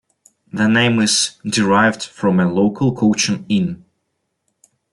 The 0.51 0.67
name 0.67 0.99
is 0.99 1.35
derived 1.45 2.01
from 2.01 2.39
a 2.39 2.51
local 2.51 2.91
coaching 2.95 3.45
inn. 3.49 3.85